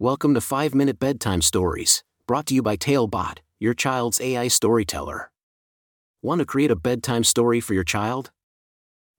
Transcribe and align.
Welcome 0.00 0.34
to 0.34 0.40
5 0.40 0.74
Minute 0.74 0.98
Bedtime 0.98 1.40
Stories, 1.40 2.02
brought 2.26 2.46
to 2.46 2.54
you 2.54 2.62
by 2.62 2.74
Talebot, 2.74 3.38
your 3.60 3.74
child's 3.74 4.20
AI 4.20 4.48
storyteller. 4.48 5.30
Want 6.20 6.40
to 6.40 6.44
create 6.44 6.72
a 6.72 6.76
bedtime 6.76 7.22
story 7.22 7.60
for 7.60 7.74
your 7.74 7.84
child? 7.84 8.32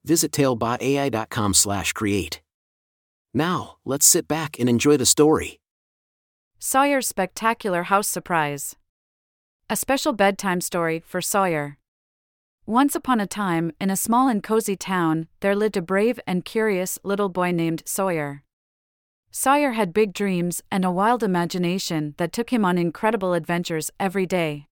Visit 0.04 0.34
talebotai.com/create. 0.34 2.42
Now, 3.34 3.78
let's 3.86 4.06
sit 4.06 4.28
back 4.28 4.60
and 4.60 4.68
enjoy 4.68 4.98
the 4.98 5.06
story. 5.06 5.62
Sawyer's 6.60 7.08
Spectacular 7.08 7.84
House 7.84 8.10
Surprise. 8.10 8.76
A 9.70 9.78
special 9.78 10.12
bedtime 10.12 10.60
story 10.60 11.00
for 11.00 11.22
Sawyer. 11.22 11.78
Once 12.66 12.96
upon 12.96 13.22
a 13.22 13.28
time, 13.28 13.72
in 13.80 13.90
a 13.90 13.96
small 13.96 14.28
and 14.28 14.44
cozy 14.44 14.76
town, 14.76 15.30
there 15.40 15.56
lived 15.56 15.78
a 15.78 15.82
brave 15.82 16.20
and 16.28 16.44
curious 16.44 17.00
little 17.02 17.30
boy 17.30 17.52
named 17.52 17.82
Sawyer. 17.86 18.44
Sawyer 19.38 19.74
had 19.74 19.94
big 19.94 20.14
dreams 20.14 20.62
and 20.72 20.86
a 20.86 20.90
wild 20.90 21.22
imagination 21.22 22.16
that 22.16 22.32
took 22.32 22.52
him 22.52 22.64
on 22.64 22.78
incredible 22.78 23.34
adventures 23.34 23.92
every 24.00 24.26
day. 24.26 24.66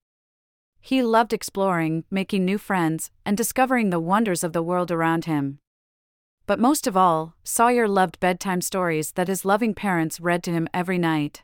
He 0.79 1.03
loved 1.03 1.33
exploring, 1.33 2.05
making 2.09 2.45
new 2.45 2.57
friends, 2.57 3.11
and 3.25 3.35
discovering 3.35 3.89
the 3.89 3.99
wonders 3.99 4.41
of 4.41 4.53
the 4.53 4.63
world 4.63 4.89
around 4.89 5.25
him. 5.25 5.59
But 6.45 6.61
most 6.61 6.87
of 6.87 6.95
all, 6.95 7.35
Sawyer 7.43 7.89
loved 7.89 8.21
bedtime 8.21 8.61
stories 8.61 9.11
that 9.15 9.27
his 9.27 9.43
loving 9.43 9.73
parents 9.73 10.21
read 10.21 10.41
to 10.43 10.51
him 10.53 10.69
every 10.73 10.97
night. 10.97 11.43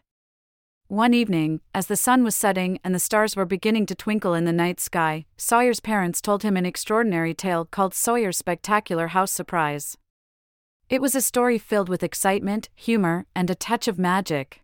One 0.88 1.14
evening, 1.14 1.60
as 1.76 1.88
the 1.88 1.98
sun 1.98 2.24
was 2.24 2.38
setting 2.38 2.80
and 2.86 2.96
the 2.96 3.00
stars 3.00 3.36
were 3.36 3.44
beginning 3.44 3.86
to 3.88 3.96
twinkle 3.96 4.34
in 4.34 4.46
the 4.46 4.54
night 4.54 4.80
sky, 4.80 5.26
Sawyer's 5.36 5.82
parents 5.82 6.22
told 6.22 6.44
him 6.44 6.56
an 6.56 6.66
extraordinary 6.66 7.34
tale 7.34 7.66
called 7.66 7.94
Sawyer's 7.94 8.38
Spectacular 8.38 9.08
House 9.08 9.34
Surprise. 9.34 9.98
It 10.90 11.02
was 11.04 11.14
a 11.14 11.22
story 11.22 11.60
filled 11.60 11.88
with 11.88 12.02
excitement, 12.02 12.70
humor, 12.76 13.28
and 13.36 13.48
a 13.52 13.56
touch 13.56 13.88
of 13.88 14.00
magic. 14.00 14.64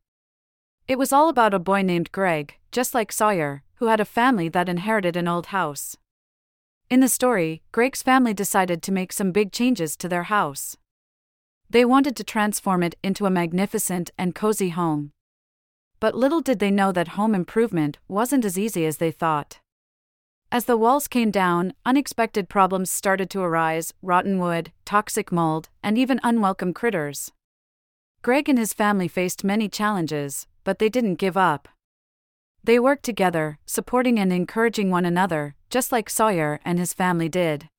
It 0.88 0.98
was 0.98 1.14
all 1.14 1.30
about 1.30 1.54
a 1.54 1.60
boy 1.60 1.84
named 1.84 2.12
Greg, 2.12 2.56
just 2.72 2.96
like 2.96 3.12
Sawyer, 3.12 3.62
who 3.76 3.88
had 3.88 4.00
a 4.00 4.06
family 4.06 4.50
that 4.50 4.68
inherited 4.68 5.16
an 5.16 5.28
old 5.28 5.48
house. 5.48 5.98
In 6.90 7.00
the 7.00 7.08
story, 7.08 7.62
Greg's 7.72 8.02
family 8.02 8.34
decided 8.34 8.82
to 8.82 8.92
make 8.92 9.14
some 9.14 9.32
big 9.32 9.52
changes 9.52 9.96
to 9.98 10.10
their 10.10 10.24
house. 10.24 10.76
They 11.70 11.86
wanted 11.86 12.16
to 12.16 12.24
transform 12.24 12.82
it 12.82 12.96
into 13.04 13.28
a 13.28 13.32
magnificent 13.32 14.10
and 14.18 14.34
cozy 14.34 14.70
home. 14.70 15.12
But 16.00 16.16
little 16.16 16.42
did 16.42 16.58
they 16.58 16.72
know 16.72 16.92
that 16.92 17.10
home 17.10 17.36
improvement 17.36 18.00
wasn't 18.08 18.46
as 18.46 18.58
easy 18.58 18.84
as 18.88 18.98
they 18.98 19.12
thought. 19.12 19.60
As 20.52 20.66
the 20.66 20.78
walls 20.78 21.08
came 21.08 21.32
down, 21.32 21.74
unexpected 21.86 22.48
problems 22.48 22.90
started 22.90 23.30
to 23.32 23.42
arise 23.42 23.94
rotten 24.02 24.40
wood, 24.40 24.72
toxic 24.86 25.32
mold, 25.32 25.70
and 25.84 25.98
even 25.98 26.20
unwelcome 26.24 26.74
critters. 26.74 27.32
Greg 28.22 28.48
and 28.48 28.58
his 28.58 28.74
family 28.74 29.08
faced 29.08 29.44
many 29.44 29.68
challenges, 29.68 30.48
but 30.64 30.80
they 30.80 30.90
didn't 30.90 31.16
give 31.16 31.36
up. 31.36 31.68
They 32.64 32.80
worked 32.80 33.04
together, 33.04 33.60
supporting 33.66 34.18
and 34.18 34.34
encouraging 34.34 34.90
one 34.90 35.06
another, 35.06 35.56
just 35.70 35.92
like 35.92 36.10
Sawyer 36.10 36.60
and 36.66 36.80
his 36.80 36.94
family 36.94 37.30
did. 37.30 37.70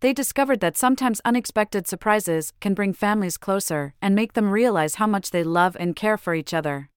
They 0.00 0.12
discovered 0.12 0.60
that 0.60 0.76
sometimes 0.76 1.20
unexpected 1.24 1.86
surprises 1.86 2.52
can 2.60 2.72
bring 2.72 2.92
families 2.92 3.36
closer 3.36 3.94
and 4.00 4.14
make 4.14 4.34
them 4.34 4.50
realize 4.50 4.94
how 4.94 5.06
much 5.06 5.30
they 5.30 5.42
love 5.42 5.76
and 5.80 5.96
care 5.96 6.16
for 6.16 6.34
each 6.34 6.54
other. 6.54 6.90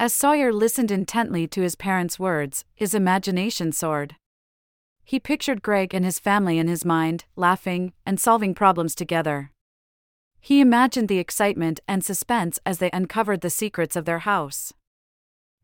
As 0.00 0.14
Sawyer 0.14 0.52
listened 0.52 0.92
intently 0.92 1.48
to 1.48 1.62
his 1.62 1.74
parents' 1.74 2.20
words, 2.20 2.64
his 2.72 2.94
imagination 2.94 3.72
soared. 3.72 4.14
He 5.02 5.18
pictured 5.18 5.60
Greg 5.60 5.92
and 5.92 6.04
his 6.04 6.20
family 6.20 6.58
in 6.58 6.68
his 6.68 6.84
mind, 6.84 7.24
laughing 7.34 7.92
and 8.06 8.20
solving 8.20 8.54
problems 8.54 8.94
together. 8.94 9.50
He 10.40 10.60
imagined 10.60 11.08
the 11.08 11.18
excitement 11.18 11.80
and 11.88 12.04
suspense 12.04 12.60
as 12.64 12.78
they 12.78 12.90
uncovered 12.92 13.40
the 13.40 13.50
secrets 13.50 13.96
of 13.96 14.04
their 14.04 14.20
house. 14.20 14.72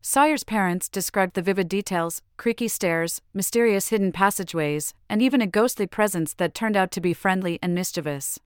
Sawyer's 0.02 0.42
parents 0.42 0.88
described 0.88 1.34
the 1.34 1.40
vivid 1.40 1.68
details 1.68 2.20
creaky 2.36 2.66
stairs, 2.66 3.22
mysterious 3.32 3.90
hidden 3.90 4.10
passageways, 4.10 4.94
and 5.08 5.22
even 5.22 5.42
a 5.42 5.46
ghostly 5.46 5.86
presence 5.86 6.34
that 6.34 6.55
turned 6.55 6.77
out 6.77 6.90
to 6.90 7.01
be 7.01 7.14
friendly 7.14 7.61
and 7.62 7.72
mischievous. 7.72 8.40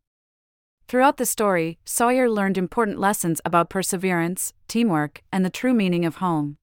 Throughout 0.88 1.18
the 1.18 1.26
story, 1.26 1.78
Sawyer 1.84 2.30
learned 2.30 2.56
important 2.56 2.98
lessons 2.98 3.42
about 3.44 3.68
perseverance, 3.68 4.54
teamwork, 4.68 5.22
and 5.30 5.44
the 5.44 5.50
true 5.50 5.74
meaning 5.74 6.06
of 6.06 6.16
home. 6.16 6.56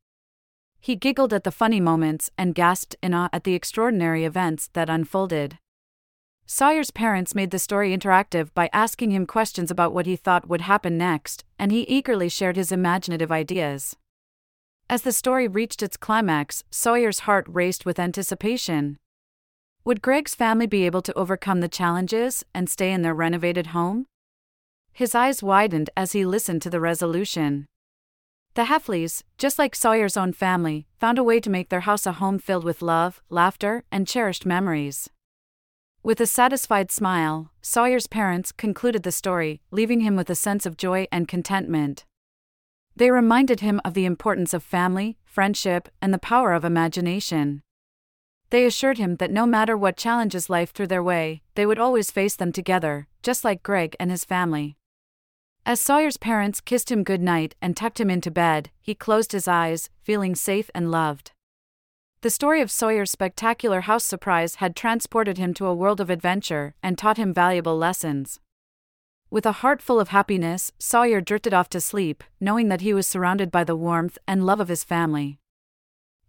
He 0.79 0.95
giggled 0.95 1.31
at 1.31 1.43
the 1.43 1.51
funny 1.51 1.79
moments 1.79 2.31
and 2.35 2.55
gasped 2.55 2.95
in 3.03 3.13
awe 3.13 3.29
at 3.31 3.43
the 3.43 3.53
extraordinary 3.53 4.25
events 4.25 4.67
that 4.73 4.89
unfolded. 4.89 5.59
Sawyer's 6.47 6.89
parents 6.89 7.35
made 7.35 7.51
the 7.51 7.59
story 7.59 7.95
interactive 7.95 8.51
by 8.55 8.67
asking 8.73 9.11
him 9.11 9.27
questions 9.27 9.69
about 9.69 9.93
what 9.93 10.07
he 10.07 10.15
thought 10.15 10.49
would 10.49 10.61
happen 10.61 10.97
next, 10.97 11.43
and 11.59 11.71
he 11.71 11.81
eagerly 11.81 12.27
shared 12.27 12.55
his 12.55 12.71
imaginative 12.71 13.31
ideas. 13.31 13.95
As 14.89 15.03
the 15.03 15.11
story 15.11 15.47
reached 15.47 15.83
its 15.83 15.97
climax, 15.97 16.63
Sawyer's 16.71 17.19
heart 17.19 17.45
raced 17.47 17.85
with 17.85 17.99
anticipation. 17.99 18.97
Would 19.83 20.01
Greg's 20.01 20.33
family 20.33 20.65
be 20.65 20.87
able 20.87 21.03
to 21.03 21.13
overcome 21.13 21.59
the 21.59 21.69
challenges 21.69 22.43
and 22.55 22.67
stay 22.67 22.91
in 22.91 23.03
their 23.03 23.13
renovated 23.13 23.67
home? 23.67 24.07
His 24.97 25.13
eyes 25.13 25.43
widened 25.43 25.89
as 25.97 26.13
he 26.13 26.25
listened 26.25 26.61
to 26.61 26.69
the 26.69 26.79
resolution. 26.79 27.65
The 28.53 28.63
Heffleys, 28.63 29.25
just 29.37 29.59
like 29.59 29.75
Sawyer's 29.75 30.15
own 30.15 30.31
family, 30.31 30.87
found 31.01 31.17
a 31.17 31.23
way 31.23 31.41
to 31.41 31.49
make 31.49 31.67
their 31.67 31.81
house 31.81 32.05
a 32.05 32.13
home 32.13 32.39
filled 32.39 32.63
with 32.63 32.81
love, 32.81 33.21
laughter, 33.29 33.83
and 33.91 34.07
cherished 34.07 34.45
memories. 34.45 35.09
With 36.01 36.21
a 36.21 36.25
satisfied 36.25 36.91
smile, 36.91 37.51
Sawyer's 37.61 38.07
parents 38.07 38.53
concluded 38.53 39.03
the 39.03 39.11
story, 39.11 39.59
leaving 39.69 39.99
him 39.99 40.15
with 40.15 40.29
a 40.29 40.33
sense 40.33 40.65
of 40.65 40.77
joy 40.77 41.07
and 41.11 41.27
contentment. 41.27 42.05
They 42.95 43.11
reminded 43.11 43.59
him 43.59 43.81
of 43.83 43.95
the 43.95 44.05
importance 44.05 44.53
of 44.53 44.63
family, 44.63 45.17
friendship, 45.25 45.89
and 46.01 46.13
the 46.13 46.17
power 46.17 46.53
of 46.53 46.63
imagination. 46.63 47.63
They 48.49 48.65
assured 48.65 48.97
him 48.97 49.17
that 49.17 49.29
no 49.29 49.45
matter 49.45 49.75
what 49.75 49.97
challenges 49.97 50.49
life 50.49 50.71
threw 50.71 50.87
their 50.87 51.03
way, 51.03 51.41
they 51.55 51.65
would 51.65 51.79
always 51.79 52.11
face 52.11 52.37
them 52.37 52.53
together, 52.53 53.09
just 53.21 53.43
like 53.43 53.61
Greg 53.61 53.97
and 53.99 54.09
his 54.09 54.23
family. 54.23 54.77
As 55.67 55.81
Sawyer's 55.81 56.17
parents 56.17 56.61
kissed 56.61 56.91
him 56.91 57.03
goodnight 57.03 57.55
and 57.59 57.75
tucked 57.75 57.99
him 57.99 58.11
into 58.11 58.29
bed, 58.29 58.69
he 58.79 58.93
closed 58.93 59.31
his 59.31 59.47
eyes, 59.47 59.89
feeling 60.03 60.35
safe 60.35 60.69
and 60.75 60.91
loved. 60.91 61.31
The 62.21 62.29
story 62.29 62.61
of 62.61 62.69
Sawyer's 62.69 63.09
spectacular 63.09 63.81
house 63.81 64.03
surprise 64.03 64.55
had 64.55 64.75
transported 64.75 65.39
him 65.39 65.55
to 65.55 65.65
a 65.65 65.73
world 65.73 65.99
of 65.99 66.11
adventure 66.11 66.75
and 66.83 66.97
taught 66.97 67.17
him 67.17 67.33
valuable 67.33 67.75
lessons. 67.75 68.39
With 69.31 69.47
a 69.47 69.63
heart 69.63 69.81
full 69.81 69.99
of 69.99 70.09
happiness, 70.09 70.71
Sawyer 70.77 71.19
drifted 71.19 71.53
off 71.53 71.69
to 71.69 71.81
sleep, 71.81 72.23
knowing 72.39 72.69
that 72.69 72.81
he 72.81 72.93
was 72.93 73.07
surrounded 73.07 73.49
by 73.49 73.63
the 73.63 73.75
warmth 73.75 74.19
and 74.27 74.45
love 74.45 74.59
of 74.59 74.67
his 74.67 74.83
family. 74.83 75.39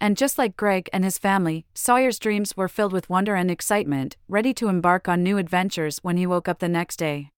And 0.01 0.17
just 0.17 0.39
like 0.39 0.57
Greg 0.57 0.89
and 0.95 1.05
his 1.05 1.19
family, 1.19 1.67
Sawyer's 1.75 2.19
dreams 2.19 2.57
were 2.57 2.69
filled 2.69 2.93
with 2.95 3.11
wonder 3.11 3.35
and 3.35 3.51
excitement, 3.51 4.17
ready 4.29 4.55
to 4.55 4.69
embark 4.69 5.09
on 5.09 5.23
new 5.23 5.37
adventures 5.37 5.99
when 5.99 6.17
he 6.17 6.27
woke 6.27 6.49
up 6.49 6.59
the 6.59 6.69
next 6.71 6.97
day. 6.97 7.33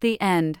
The 0.00 0.20
end. 0.20 0.60